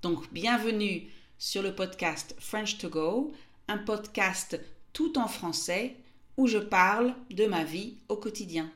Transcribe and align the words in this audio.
Donc, 0.00 0.32
bienvenue 0.32 1.10
sur 1.38 1.60
le 1.60 1.74
podcast 1.74 2.36
French 2.38 2.78
to 2.78 2.88
Go, 2.88 3.32
un 3.66 3.78
podcast 3.78 4.60
tout 4.92 5.18
en 5.18 5.26
français 5.26 5.96
où 6.36 6.46
je 6.46 6.58
parle 6.58 7.16
de 7.30 7.46
ma 7.46 7.64
vie 7.64 7.96
au 8.08 8.14
quotidien. 8.14 8.70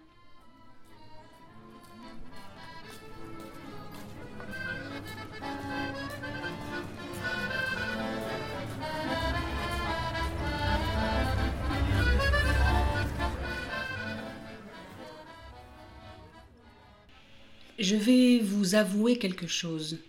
Je 17.79 17.95
vais 17.95 18.41
vous 18.41 18.75
avouer 18.75 19.19
quelque 19.19 19.47
chose. 19.47 20.01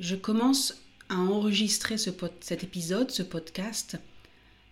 Je 0.00 0.16
commence 0.16 0.74
à 1.10 1.18
enregistrer 1.18 1.98
ce 1.98 2.08
cet 2.40 2.64
épisode, 2.64 3.10
ce 3.10 3.22
podcast, 3.22 3.98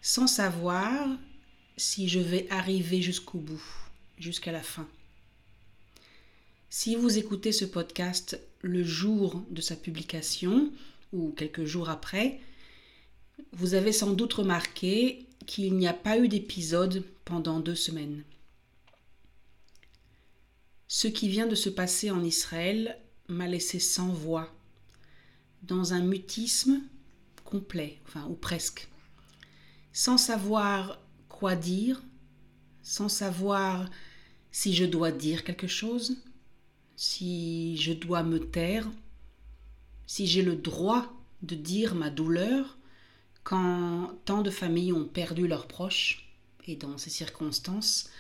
sans 0.01 0.27
savoir 0.27 1.07
si 1.77 2.09
je 2.09 2.19
vais 2.19 2.47
arriver 2.49 3.03
jusqu'au 3.03 3.37
bout, 3.37 3.63
jusqu'à 4.17 4.53
la 4.53 4.63
fin. 4.63 4.89
Si 6.71 6.97
vous 6.97 7.19
écoutez 7.19 7.53
ce 7.53 7.67
podcast 7.67 8.41
le 8.63 8.83
jour 8.83 9.45
de 9.51 9.61
sa 9.61 9.77
publication 9.77 10.73
ou 11.13 11.33
quelques 11.33 11.67
jours 11.67 11.91
après, 11.91 12.41
vous 13.53 13.75
avez 13.75 13.93
sans 13.93 14.15
doute 14.15 14.33
remarqué 14.33 15.27
qu'il 15.45 15.75
n'y 15.75 15.89
a 15.89 15.93
pas 15.93 16.19
eu 16.19 16.29
d'épisode 16.29 17.05
pendant 17.27 17.61
deux 17.61 17.75
semaines. 17.75 18.25
Ce 20.87 21.07
qui 21.07 21.29
vient 21.29 21.47
de 21.47 21.55
se 21.55 21.69
passer 21.69 22.11
en 22.11 22.25
Israël 22.25 22.99
m'a 23.29 23.47
laissé 23.47 23.79
sans 23.79 24.09
voix, 24.09 24.51
dans 25.63 25.93
un 25.93 26.01
mutisme 26.01 26.81
complet, 27.45 27.99
enfin, 28.07 28.27
ou 28.29 28.35
presque, 28.35 28.89
sans 29.93 30.19
savoir 30.19 31.01
quoi 31.29 31.57
dire, 31.57 32.03
sans 32.83 33.09
savoir 33.09 33.89
si 34.51 34.75
je 34.75 34.85
dois 34.85 35.13
dire 35.13 35.45
quelque 35.45 35.67
chose, 35.67 36.17
si 36.97 37.77
je 37.77 37.93
dois 37.93 38.23
me 38.23 38.39
taire, 38.39 38.89
si 40.07 40.27
j'ai 40.27 40.43
le 40.43 40.57
droit 40.57 41.13
de 41.43 41.55
dire 41.55 41.95
ma 41.95 42.11
douleur 42.11 42.79
quand 43.45 44.19
tant 44.25 44.43
de 44.43 44.51
familles 44.51 44.93
ont 44.93 45.07
perdu 45.07 45.47
leurs 45.47 45.69
proches 45.69 46.35
et 46.67 46.77
dans 46.77 46.99
ces 46.99 47.11
circonstances, 47.11 48.11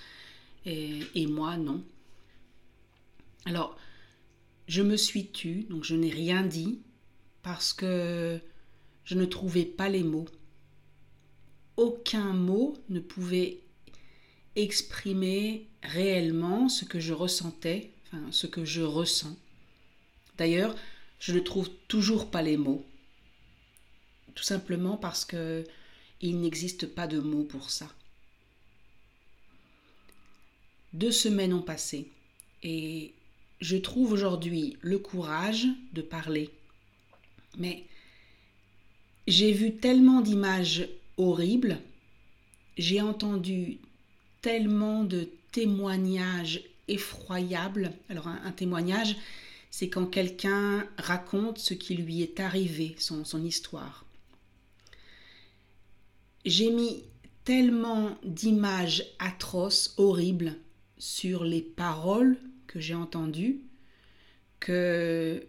et, 0.64 1.00
et 1.14 1.26
moi 1.26 1.56
non. 1.56 1.84
Alors, 3.44 3.76
je 4.68 4.82
me 4.82 4.96
suis 4.96 5.30
tue, 5.30 5.64
donc 5.64 5.84
je 5.84 5.94
n'ai 5.94 6.10
rien 6.10 6.42
dit, 6.42 6.80
parce 7.42 7.72
que 7.72 8.40
je 9.04 9.14
ne 9.14 9.24
trouvais 9.24 9.64
pas 9.64 9.88
les 9.88 10.02
mots. 10.02 10.28
Aucun 11.76 12.32
mot 12.32 12.76
ne 12.88 13.00
pouvait 13.00 13.60
exprimer 14.56 15.66
réellement 15.82 16.68
ce 16.68 16.84
que 16.84 17.00
je 17.00 17.12
ressentais, 17.12 17.92
enfin 18.06 18.22
ce 18.30 18.46
que 18.46 18.64
je 18.64 18.82
ressens. 18.82 19.36
D'ailleurs, 20.36 20.74
je 21.20 21.32
ne 21.32 21.40
trouve 21.40 21.70
toujours 21.88 22.30
pas 22.30 22.42
les 22.42 22.56
mots. 22.56 22.84
Tout 24.34 24.44
simplement 24.44 24.96
parce 24.96 25.24
que 25.24 25.64
il 26.20 26.40
n'existe 26.40 26.86
pas 26.86 27.06
de 27.06 27.20
mots 27.20 27.44
pour 27.44 27.70
ça. 27.70 27.92
Deux 30.92 31.12
semaines 31.12 31.52
ont 31.52 31.62
passé 31.62 32.10
et 32.62 33.12
je 33.60 33.76
trouve 33.76 34.12
aujourd'hui 34.12 34.76
le 34.80 34.98
courage 34.98 35.66
de 35.92 36.02
parler. 36.02 36.50
Mais 37.58 37.84
j'ai 39.26 39.52
vu 39.52 39.76
tellement 39.76 40.22
d'images 40.22 40.88
horribles, 41.18 41.78
j'ai 42.78 43.02
entendu 43.02 43.78
tellement 44.40 45.04
de 45.04 45.28
témoignages 45.52 46.62
effroyables. 46.86 47.92
Alors 48.08 48.28
un, 48.28 48.52
témoignage, 48.52 49.16
c'est 49.70 49.88
quand 49.88 50.06
quelqu'un 50.06 50.86
raconte 50.96 51.58
ce 51.58 51.74
qui 51.74 51.94
lui 51.94 52.22
est 52.22 52.40
arrivé, 52.40 52.94
son, 52.98 53.44
histoire. 53.44 54.04
J'ai 56.44 56.70
mis 56.70 57.04
tellement 57.44 58.16
d'images 58.24 59.04
atroces, 59.18 59.94
horribles, 59.96 60.56
sur 60.96 61.44
les 61.44 61.62
paroles 61.62 62.38
que 62.66 62.80
j'ai 62.80 62.94
entendu 62.94 63.60
que 64.60 65.46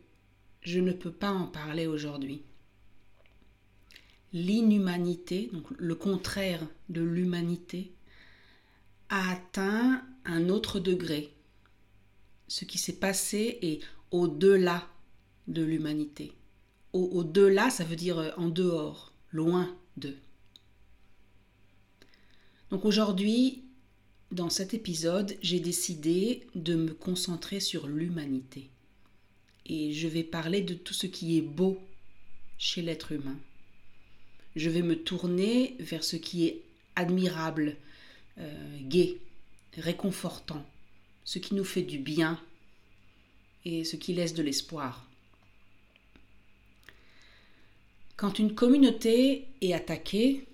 je 0.61 0.79
ne 0.79 0.91
peux 0.91 1.11
pas 1.11 1.31
en 1.31 1.47
parler 1.47 1.87
aujourd'hui. 1.87 2.41
L'inhumanité, 4.33 5.49
donc 5.53 5.65
le 5.77 5.95
contraire 5.95 6.65
de 6.89 7.01
l'humanité, 7.01 7.91
a 9.09 9.31
atteint 9.31 10.03
un 10.25 10.49
autre 10.49 10.79
degré. 10.79 11.33
Ce 12.47 12.65
qui 12.65 12.77
s'est 12.77 12.99
passé 12.99 13.57
est 13.61 13.79
au-delà 14.11 14.87
de 15.47 15.63
l'humanité. 15.63 16.33
Au-delà, 16.93 17.69
ça 17.69 17.83
veut 17.83 17.95
dire 17.95 18.33
en 18.37 18.49
dehors, 18.49 19.13
loin 19.31 19.75
de. 19.97 20.15
Donc 22.69 22.85
aujourd'hui, 22.85 23.63
dans 24.31 24.49
cet 24.49 24.73
épisode, 24.73 25.35
j'ai 25.41 25.59
décidé 25.59 26.47
de 26.55 26.75
me 26.75 26.93
concentrer 26.93 27.59
sur 27.59 27.87
l'humanité. 27.87 28.69
Et 29.69 29.93
je 29.93 30.07
vais 30.07 30.23
parler 30.23 30.61
de 30.61 30.73
tout 30.73 30.93
ce 30.93 31.07
qui 31.07 31.37
est 31.37 31.41
beau 31.41 31.79
chez 32.57 32.81
l'être 32.81 33.11
humain. 33.11 33.37
Je 34.55 34.69
vais 34.69 34.81
me 34.81 34.97
tourner 34.97 35.75
vers 35.79 36.03
ce 36.03 36.15
qui 36.15 36.47
est 36.47 36.61
admirable, 36.95 37.77
euh, 38.39 38.77
gai, 38.81 39.17
réconfortant, 39.77 40.65
ce 41.23 41.39
qui 41.39 41.53
nous 41.53 41.63
fait 41.63 41.83
du 41.83 41.99
bien 41.99 42.41
et 43.63 43.83
ce 43.83 43.95
qui 43.95 44.13
laisse 44.13 44.33
de 44.33 44.41
l'espoir. 44.41 45.07
Quand 48.17 48.39
une 48.39 48.53
communauté 48.53 49.47
est 49.61 49.73
attaquée, 49.73 50.45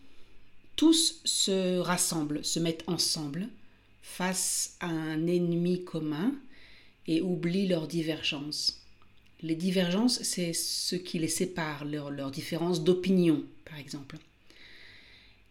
tous 0.76 1.22
se 1.24 1.80
rassemblent, 1.80 2.44
se 2.44 2.60
mettent 2.60 2.84
ensemble 2.88 3.48
face 4.04 4.76
à 4.82 4.88
un 4.88 5.26
ennemi 5.26 5.84
commun 5.84 6.36
et 7.08 7.22
oublient 7.22 7.68
leurs 7.68 7.88
divergences. 7.88 8.85
Les 9.44 9.56
divergences, 9.56 10.22
c'est 10.24 10.54
ce 10.54 10.96
qui 10.96 11.20
les 11.20 11.28
sépare, 11.28 11.86
leurs 11.86 12.10
leur 12.10 12.32
différences 12.32 12.84
d'opinion, 12.84 13.44
par 13.66 13.78
exemple. 13.78 14.18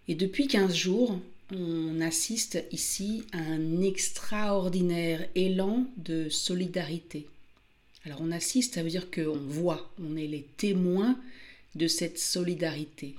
Et 0.08 0.14
depuis 0.14 0.48
15 0.48 0.74
jours, 0.74 1.18
on 1.52 2.00
assiste 2.00 2.64
ici 2.72 3.24
à 3.32 3.38
un 3.38 3.82
extraordinaire 3.82 5.26
élan 5.34 5.86
de 5.96 6.28
solidarité. 6.28 7.26
Alors 8.04 8.20
on 8.20 8.32
assiste, 8.32 8.74
ça 8.74 8.82
veut 8.82 8.90
dire 8.90 9.10
qu'on 9.10 9.38
voit, 9.38 9.90
on 10.02 10.16
est 10.16 10.26
les 10.26 10.46
témoins 10.56 11.18
de 11.74 11.86
cette 11.86 12.18
solidarité. 12.18 13.14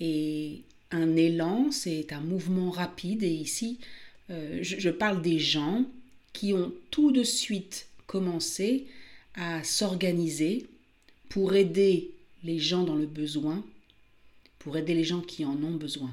Et 0.00 0.62
un 0.90 1.16
élan, 1.16 1.70
c'est 1.70 2.12
un 2.12 2.20
mouvement 2.20 2.70
rapide, 2.70 3.22
et 3.22 3.30
ici, 3.30 3.78
euh, 4.30 4.58
je, 4.62 4.90
parle 4.90 5.22
des 5.22 5.38
gens 5.38 5.84
qui 6.32 6.52
ont 6.52 6.72
tout 6.90 7.12
de 7.12 7.22
suite 7.22 7.86
commencé 8.06 8.86
à 9.34 9.62
s'organiser 9.64 10.66
pour 11.28 11.54
aider 11.54 12.10
les 12.44 12.58
gens 12.58 12.84
dans 12.84 12.96
le 12.96 13.06
besoin, 13.06 13.64
pour 14.58 14.76
aider 14.76 14.94
les 14.94 15.04
gens 15.04 15.20
qui 15.20 15.44
en 15.44 15.62
ont 15.62 15.76
besoin. 15.76 16.12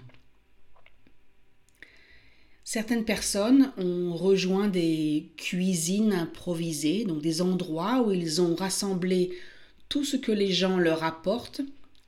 Certaines 2.64 3.06
personnes 3.06 3.72
ont 3.78 4.16
rejoint 4.16 4.68
des 4.68 5.30
cuisines 5.38 6.14
improvisées, 6.14 7.06
donc 7.06 7.22
des 7.22 7.42
endroits 7.42 8.02
où 8.02 8.12
ils 8.12 8.42
ont 8.42 8.56
rassemblé 8.56 9.38
tout 9.88 10.04
ce 10.04 10.18
que 10.18 10.32
les 10.32 10.52
gens 10.52 10.78
leur 10.78 11.04
apportent 11.04 11.62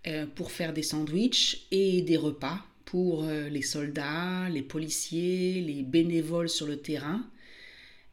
euh, 0.08 0.26
pour 0.26 0.52
faire 0.52 0.74
des 0.74 0.84
sandwichs 0.84 1.68
et 1.70 2.02
des 2.02 2.18
repas 2.18 2.66
pour 2.86 3.24
euh, 3.24 3.50
les 3.50 3.62
soldats, 3.62 4.50
les 4.50 4.64
policiers, 4.64 5.62
les 5.62 5.84
bénévoles 5.84 6.50
sur 6.50 6.66
le 6.66 6.78
terrain. 6.78 7.24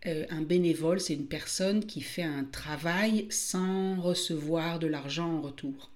Euh, 0.07 0.27
un 0.29 0.43
bénévole, 0.43 1.01
c'est 1.01 1.15
une 1.15 1.27
personne 1.27 1.87
qui 1.87 2.03
fait 2.03 2.23
un 2.23 2.45
travail 2.45 3.27
sans 3.31 4.01
recevoir 4.01 4.79
de 4.79 4.87
l'argent 4.87 5.39
en 5.39 5.41
retour. 5.41 5.91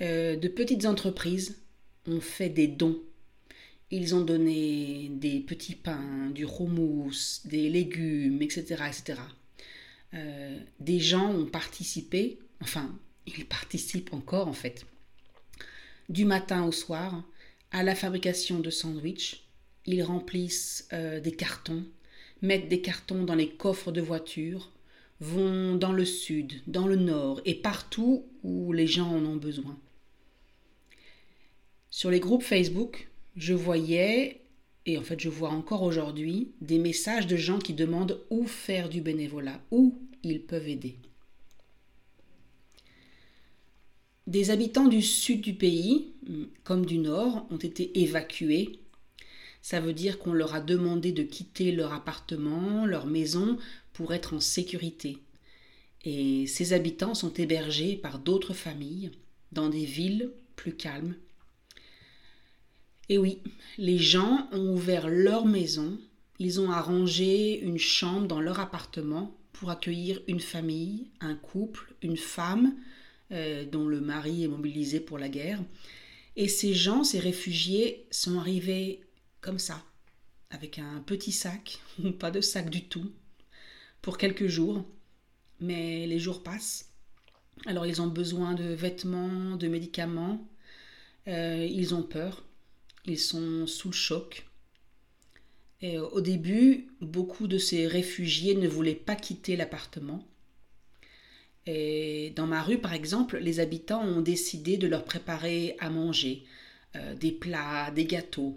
Euh, 0.00 0.36
de 0.36 0.48
petites 0.48 0.84
entreprises 0.84 1.62
ont 2.06 2.20
fait 2.20 2.48
des 2.48 2.66
dons. 2.66 3.00
Ils 3.90 4.14
ont 4.14 4.22
donné 4.22 5.08
des 5.14 5.40
petits 5.40 5.76
pains, 5.76 6.30
du 6.30 6.44
houmous, 6.44 7.40
des 7.44 7.70
légumes, 7.70 8.42
etc. 8.42 8.64
etc. 8.88 9.20
Euh, 10.14 10.58
des 10.80 10.98
gens 10.98 11.30
ont 11.30 11.46
participé, 11.46 12.38
enfin, 12.60 12.98
ils 13.26 13.46
participent 13.46 14.12
encore 14.12 14.48
en 14.48 14.52
fait, 14.52 14.84
du 16.08 16.24
matin 16.24 16.64
au 16.64 16.72
soir 16.72 17.22
à 17.70 17.82
la 17.82 17.94
fabrication 17.94 18.58
de 18.58 18.70
sandwichs. 18.70 19.44
Ils 19.86 20.02
remplissent 20.02 20.88
des 20.92 21.32
cartons, 21.32 21.86
mettent 22.42 22.68
des 22.68 22.80
cartons 22.80 23.24
dans 23.24 23.34
les 23.34 23.48
coffres 23.48 23.92
de 23.92 24.00
voitures, 24.00 24.70
vont 25.20 25.76
dans 25.76 25.92
le 25.92 26.04
sud, 26.04 26.60
dans 26.66 26.86
le 26.86 26.96
nord 26.96 27.40
et 27.44 27.54
partout 27.54 28.24
où 28.42 28.72
les 28.72 28.86
gens 28.86 29.08
en 29.08 29.24
ont 29.24 29.36
besoin. 29.36 29.78
Sur 31.90 32.10
les 32.10 32.20
groupes 32.20 32.42
Facebook, 32.42 33.08
je 33.36 33.54
voyais, 33.54 34.40
et 34.86 34.98
en 34.98 35.02
fait 35.02 35.18
je 35.18 35.28
vois 35.28 35.50
encore 35.50 35.82
aujourd'hui, 35.82 36.52
des 36.60 36.78
messages 36.78 37.26
de 37.26 37.36
gens 37.36 37.58
qui 37.58 37.72
demandent 37.72 38.20
où 38.30 38.46
faire 38.46 38.88
du 38.88 39.00
bénévolat, 39.00 39.60
où 39.70 39.98
ils 40.22 40.42
peuvent 40.42 40.68
aider. 40.68 40.96
Des 44.26 44.50
habitants 44.50 44.88
du 44.88 45.00
sud 45.00 45.40
du 45.40 45.54
pays, 45.54 46.12
comme 46.62 46.84
du 46.84 46.98
nord, 46.98 47.46
ont 47.50 47.56
été 47.56 48.02
évacués 48.02 48.78
ça 49.62 49.80
veut 49.80 49.92
dire 49.92 50.18
qu'on 50.18 50.32
leur 50.32 50.54
a 50.54 50.60
demandé 50.60 51.12
de 51.12 51.22
quitter 51.22 51.72
leur 51.72 51.92
appartement, 51.92 52.86
leur 52.86 53.06
maison, 53.06 53.58
pour 53.92 54.14
être 54.14 54.34
en 54.34 54.40
sécurité. 54.40 55.18
Et 56.04 56.46
ces 56.46 56.72
habitants 56.72 57.14
sont 57.14 57.32
hébergés 57.34 57.96
par 57.96 58.18
d'autres 58.18 58.54
familles 58.54 59.10
dans 59.52 59.68
des 59.68 59.84
villes 59.84 60.30
plus 60.56 60.74
calmes. 60.74 61.16
Et 63.08 63.18
oui, 63.18 63.38
les 63.78 63.98
gens 63.98 64.48
ont 64.52 64.74
ouvert 64.74 65.08
leur 65.08 65.46
maison, 65.46 65.98
ils 66.38 66.60
ont 66.60 66.70
arrangé 66.70 67.58
une 67.60 67.78
chambre 67.78 68.28
dans 68.28 68.40
leur 68.40 68.60
appartement 68.60 69.36
pour 69.52 69.70
accueillir 69.70 70.20
une 70.28 70.40
famille, 70.40 71.08
un 71.20 71.34
couple, 71.34 71.94
une 72.02 72.16
femme 72.16 72.76
euh, 73.32 73.64
dont 73.64 73.88
le 73.88 74.00
mari 74.00 74.44
est 74.44 74.48
mobilisé 74.48 75.00
pour 75.00 75.18
la 75.18 75.28
guerre. 75.28 75.62
Et 76.36 76.48
ces 76.48 76.74
gens, 76.74 77.02
ces 77.02 77.18
réfugiés, 77.18 78.06
sont 78.10 78.38
arrivés 78.38 79.00
comme 79.40 79.58
ça, 79.58 79.84
avec 80.50 80.78
un 80.78 81.00
petit 81.00 81.32
sac, 81.32 81.80
ou 82.04 82.12
pas 82.12 82.30
de 82.30 82.40
sac 82.40 82.70
du 82.70 82.88
tout, 82.88 83.12
pour 84.02 84.18
quelques 84.18 84.46
jours. 84.46 84.84
Mais 85.60 86.06
les 86.06 86.18
jours 86.18 86.42
passent. 86.42 86.92
Alors 87.66 87.86
ils 87.86 88.00
ont 88.00 88.06
besoin 88.06 88.54
de 88.54 88.64
vêtements, 88.64 89.56
de 89.56 89.68
médicaments. 89.68 90.46
Euh, 91.26 91.66
ils 91.68 91.94
ont 91.94 92.02
peur. 92.04 92.44
Ils 93.06 93.18
sont 93.18 93.66
sous 93.66 93.88
le 93.88 93.94
choc. 93.94 94.46
Et 95.80 95.98
au 95.98 96.20
début, 96.20 96.88
beaucoup 97.00 97.46
de 97.46 97.58
ces 97.58 97.86
réfugiés 97.86 98.54
ne 98.54 98.68
voulaient 98.68 98.94
pas 98.94 99.14
quitter 99.14 99.56
l'appartement. 99.56 100.26
Et 101.66 102.32
dans 102.34 102.46
ma 102.46 102.62
rue, 102.62 102.78
par 102.78 102.94
exemple, 102.94 103.38
les 103.38 103.60
habitants 103.60 104.02
ont 104.02 104.20
décidé 104.20 104.76
de 104.76 104.88
leur 104.88 105.04
préparer 105.04 105.76
à 105.78 105.90
manger, 105.90 106.44
euh, 106.96 107.14
des 107.14 107.30
plats, 107.30 107.90
des 107.90 108.06
gâteaux. 108.06 108.54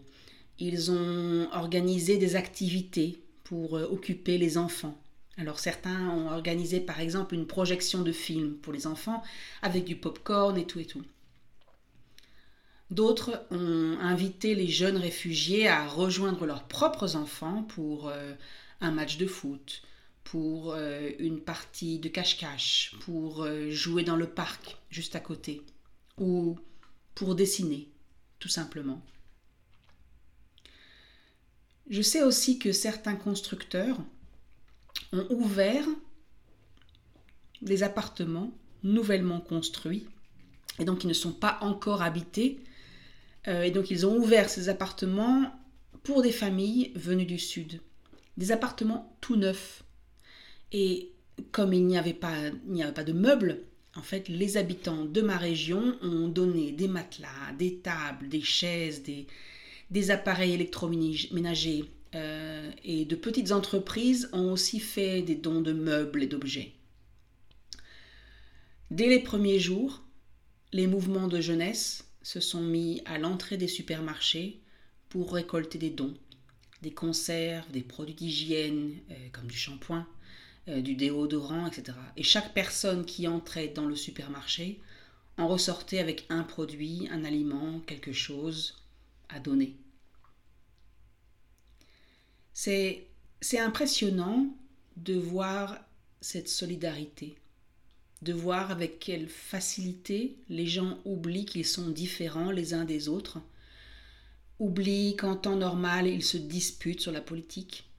Ils 0.63 0.91
ont 0.91 1.49
organisé 1.53 2.17
des 2.17 2.35
activités 2.35 3.19
pour 3.43 3.77
euh, 3.77 3.87
occuper 3.87 4.37
les 4.37 4.59
enfants. 4.59 4.95
Alors 5.37 5.57
certains 5.57 6.09
ont 6.09 6.29
organisé 6.29 6.79
par 6.79 6.99
exemple 6.99 7.33
une 7.33 7.47
projection 7.47 8.03
de 8.03 8.11
film 8.11 8.53
pour 8.57 8.71
les 8.71 8.85
enfants 8.85 9.23
avec 9.63 9.85
du 9.85 9.95
pop-corn 9.95 10.55
et 10.59 10.67
tout 10.67 10.79
et 10.79 10.85
tout. 10.85 11.01
D'autres 12.91 13.43
ont 13.49 13.97
invité 14.01 14.53
les 14.53 14.67
jeunes 14.67 14.97
réfugiés 14.97 15.67
à 15.67 15.87
rejoindre 15.87 16.45
leurs 16.45 16.67
propres 16.67 17.15
enfants 17.15 17.63
pour 17.63 18.09
euh, 18.09 18.31
un 18.81 18.91
match 18.91 19.17
de 19.17 19.25
foot, 19.25 19.81
pour 20.23 20.73
euh, 20.73 21.09
une 21.17 21.39
partie 21.39 21.97
de 21.97 22.07
cache-cache, 22.07 22.93
pour 22.99 23.47
jouer 23.69 24.03
dans 24.03 24.15
le 24.15 24.27
parc 24.27 24.77
juste 24.91 25.15
à 25.15 25.21
côté, 25.21 25.63
ou 26.19 26.59
pour 27.15 27.33
dessiner, 27.33 27.87
tout 28.37 28.49
simplement. 28.49 29.01
Je 31.91 32.01
sais 32.01 32.23
aussi 32.23 32.57
que 32.57 32.71
certains 32.71 33.15
constructeurs 33.15 33.97
ont 35.11 35.27
ouvert 35.29 35.85
des 37.61 37.83
appartements 37.83 38.53
nouvellement 38.81 39.41
construits 39.41 40.07
et 40.79 40.85
donc 40.85 41.03
ils 41.03 41.07
ne 41.07 41.13
sont 41.13 41.33
pas 41.33 41.57
encore 41.61 42.01
habités. 42.01 42.59
Euh, 43.47 43.63
et 43.63 43.71
donc 43.71 43.91
ils 43.91 44.05
ont 44.05 44.15
ouvert 44.15 44.49
ces 44.49 44.69
appartements 44.69 45.51
pour 46.03 46.21
des 46.21 46.31
familles 46.31 46.93
venues 46.95 47.25
du 47.25 47.37
sud. 47.37 47.81
Des 48.37 48.53
appartements 48.53 49.15
tout 49.19 49.35
neufs. 49.35 49.83
Et 50.71 51.11
comme 51.51 51.73
il 51.73 51.85
n'y 51.85 51.97
avait 51.97 52.13
pas, 52.13 52.35
il 52.67 52.71
n'y 52.71 52.83
avait 52.83 52.93
pas 52.93 53.03
de 53.03 53.11
meubles, 53.13 53.65
en 53.97 54.01
fait, 54.01 54.29
les 54.29 54.55
habitants 54.55 55.03
de 55.03 55.21
ma 55.21 55.35
région 55.35 55.97
ont 56.01 56.29
donné 56.29 56.71
des 56.71 56.87
matelas, 56.87 57.51
des 57.59 57.79
tables, 57.79 58.29
des 58.29 58.41
chaises, 58.41 59.03
des, 59.03 59.27
des 59.91 60.09
appareils 60.09 60.53
électroménagers 60.53 61.85
euh, 62.15 62.71
et 62.83 63.05
de 63.05 63.15
petites 63.15 63.51
entreprises 63.51 64.29
ont 64.33 64.51
aussi 64.51 64.79
fait 64.79 65.21
des 65.21 65.35
dons 65.35 65.61
de 65.61 65.73
meubles 65.73 66.23
et 66.23 66.27
d'objets. 66.27 66.71
Dès 68.89 69.07
les 69.07 69.19
premiers 69.19 69.59
jours, 69.59 70.01
les 70.73 70.87
mouvements 70.87 71.27
de 71.27 71.39
jeunesse 71.39 72.05
se 72.23 72.39
sont 72.39 72.61
mis 72.61 73.01
à 73.05 73.17
l'entrée 73.17 73.57
des 73.57 73.67
supermarchés 73.67 74.59
pour 75.09 75.33
récolter 75.33 75.77
des 75.77 75.89
dons, 75.89 76.13
des 76.81 76.91
conserves, 76.91 77.69
des 77.71 77.81
produits 77.81 78.15
d'hygiène 78.15 78.93
euh, 79.11 79.15
comme 79.33 79.47
du 79.47 79.57
shampoing, 79.57 80.07
euh, 80.69 80.81
du 80.81 80.95
déodorant, 80.95 81.67
etc. 81.67 81.97
Et 82.15 82.23
chaque 82.23 82.53
personne 82.53 83.05
qui 83.05 83.27
entrait 83.27 83.69
dans 83.69 83.85
le 83.85 83.95
supermarché 83.95 84.79
en 85.37 85.47
ressortait 85.47 85.99
avec 85.99 86.25
un 86.29 86.43
produit, 86.43 87.07
un 87.11 87.25
aliment, 87.25 87.79
quelque 87.87 88.13
chose 88.13 88.75
à 89.29 89.39
donner. 89.39 89.75
C'est, 92.53 93.07
impressionnant 93.57 94.55
de 94.97 95.15
voir 95.15 95.79
cette 96.19 96.49
solidarité, 96.49 97.37
de 98.21 98.33
voir 98.33 98.71
avec 98.71 98.99
quelle 98.99 99.27
facilité 99.27 100.37
les 100.49 100.67
gens 100.67 100.99
oublient 101.05 101.45
qu'ils 101.45 101.65
sont 101.65 101.89
différents 101.89 102.51
les 102.51 102.73
uns 102.73 102.85
des 102.85 103.07
autres, 103.07 103.39
oublient 104.59 105.15
qu'en 105.15 105.35
temps 105.35 105.55
normal 105.55 106.07
ils 106.07 106.23
se 106.23 106.37
disputent 106.37 107.01
sur 107.01 107.11
la 107.11 107.21
politique, 107.21 107.89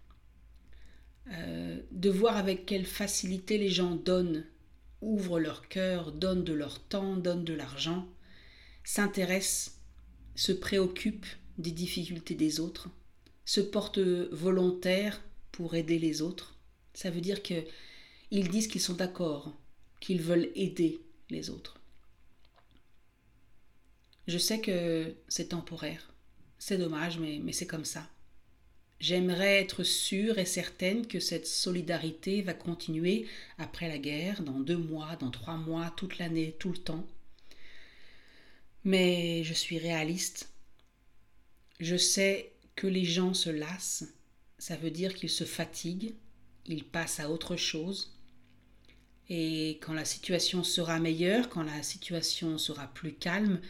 euh, 1.33 1.81
de 1.91 2.11
voir 2.11 2.37
avec 2.37 2.67
quelle 2.67 2.87
facilité 2.87 3.59
les 3.59 3.71
gens 3.71 3.97
donnent, 3.97 4.45
ouvrent 5.01 5.41
leur 5.41 5.69
cœur, 5.69 6.13
donnent 6.13 6.45
de 6.45 6.53
leur 6.53 6.81
temps, 6.81 7.17
donnent 7.17 7.45
de 7.45 7.55
l'argent, 7.55 8.07
s'intéressent, 8.85 9.81
se 10.37 10.53
préoccupent 10.53 11.27
des 11.59 11.73
difficultés 11.73 12.35
des 12.35 12.61
autres 12.61 12.89
se 13.45 13.61
portent 13.61 13.99
volontaires 13.99 15.23
pour 15.51 15.75
aider 15.75 15.99
les 15.99 16.23
autres. 16.23 16.57
Ça 16.95 17.11
veut 17.11 17.21
dire 17.21 17.43
qu'ils 17.43 18.49
disent 18.49 18.69
qu'ils 18.69 18.81
sont 18.81 18.95
d'accord, 18.95 19.53
qu'ils 20.01 20.23
veulent 20.23 20.51
aider 20.55 21.01
les 21.31 21.51
autres. 21.51 21.79
Je 24.29 24.39
sais 24.39 24.61
que 24.61 25.15
c'est 25.29 25.49
temporaire. 25.49 26.13
C'est 26.59 26.79
dommage, 26.79 27.19
mais, 27.19 27.41
mais 27.43 27.53
c'est 27.53 27.67
comme 27.67 27.85
ça. 27.85 28.09
J'aimerais 29.01 29.61
être 29.61 29.83
sûre 29.83 30.39
et 30.39 30.45
certaine 30.45 31.09
que 31.09 31.19
cette 31.19 31.49
solidarité 31.49 32.41
va 32.41 32.55
continuer 32.55 33.27
après 33.59 33.89
la 33.89 33.99
guerre, 33.99 34.43
dans 34.43 34.61
deux 34.61 34.77
mois, 34.77 35.17
dans 35.17 35.33
trois 35.33 35.57
mois, 35.57 35.93
toute 35.97 36.19
l'année, 36.19 36.55
tout 36.61 36.71
le 36.71 36.79
temps. 36.79 37.05
Mais 38.85 39.43
je 39.43 39.55
suis 39.55 39.79
réaliste. 39.79 40.51
Je 41.81 41.97
sais 41.97 42.52
que 42.75 42.87
les 42.87 43.05
gens 43.05 43.35
se 43.35 43.51
lassent, 43.51 44.05
ça 44.59 44.77
veut 44.77 44.91
dire 44.91 45.15
qu'ils 45.15 45.31
se 45.31 45.45
fatiguent, 45.45 46.15
ils 46.67 46.85
passent 46.85 47.21
à 47.21 47.31
autre 47.31 47.57
chose. 47.57 48.19
Et 49.29 49.79
quand 49.83 49.93
la 49.93 50.05
situation 50.05 50.63
sera 50.63 51.01
meilleure, 51.01 51.49
quand 51.49 51.63
la 51.63 51.83
situation 51.83 52.59
sera 52.59 52.87
plus 52.87 53.15
calme, 53.15 53.61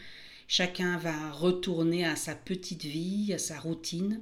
chacun 0.47 0.97
va 0.97 1.31
retourner 1.31 2.05
à 2.05 2.15
sa 2.15 2.35
petite 2.35 2.83
vie, 2.83 3.33
à 3.33 3.37
sa 3.37 3.59
routine. 3.59 4.21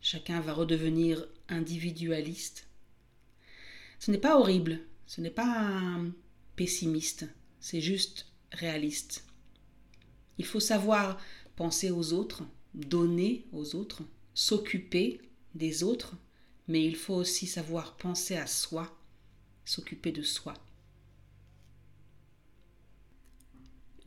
Chacun 0.00 0.40
va 0.40 0.52
redevenir 0.52 1.26
individualiste. 1.48 2.66
Ce 3.98 4.10
n'est 4.10 4.18
pas 4.18 4.38
horrible, 4.38 4.80
ce 5.06 5.20
n'est 5.20 5.30
pas 5.30 5.98
pessimiste, 6.56 7.26
c'est 7.60 7.80
juste 7.80 8.26
réaliste. 8.52 9.24
Il 10.38 10.44
faut 10.44 10.60
savoir 10.60 11.18
penser 11.56 11.90
aux 11.90 12.12
autres, 12.12 12.42
donner 12.74 13.46
aux 13.52 13.74
autres, 13.74 14.02
s'occuper 14.34 15.20
des 15.54 15.82
autres, 15.82 16.16
mais 16.68 16.84
il 16.84 16.96
faut 16.96 17.14
aussi 17.14 17.46
savoir 17.46 17.96
penser 17.96 18.36
à 18.36 18.46
soi, 18.46 18.96
s'occuper 19.64 20.12
de 20.12 20.22
soi. 20.22 20.54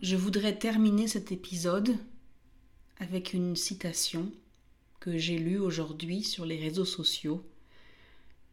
Je 0.01 0.15
voudrais 0.15 0.57
terminer 0.57 1.07
cet 1.07 1.31
épisode 1.31 1.97
avec 2.97 3.33
une 3.33 3.55
citation 3.55 4.31
que 4.99 5.17
j'ai 5.17 5.39
lue 5.39 5.59
aujourd'hui 5.59 6.23
sur 6.23 6.45
les 6.45 6.59
réseaux 6.59 6.85
sociaux. 6.85 7.43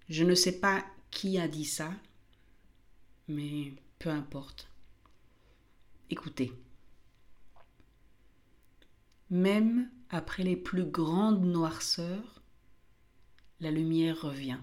Je 0.09 0.25
ne 0.25 0.35
sais 0.35 0.61
pas 0.61 0.85
qui 1.11 1.38
a 1.38 1.49
dit 1.49 1.64
ça, 1.64 1.92
mais 3.28 3.73
peu 3.99 4.11
importe. 4.11 4.68
Écoutez. 6.11 6.52
Même 9.30 9.90
après 10.14 10.44
les 10.44 10.54
plus 10.54 10.85
grandes 10.85 11.44
noirceurs, 11.44 12.40
la 13.59 13.73
lumière 13.73 14.21
revient. 14.21 14.61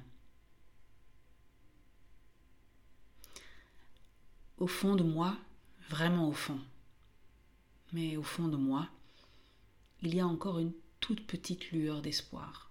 Au 4.60 4.67
fond 4.67 4.96
de 4.96 5.03
moi, 5.03 5.36
vraiment 5.89 6.29
au 6.29 6.31
fond, 6.31 6.60
mais 7.91 8.15
au 8.15 8.24
fond 8.24 8.48
de 8.48 8.55
moi, 8.55 8.88
il 10.01 10.15
y 10.15 10.22
a 10.22 10.25
encore 10.25 10.58
une 10.58 10.72
toute 11.01 11.27
petite 11.27 11.72
lueur 11.72 12.01
d'espoir. 12.01 12.70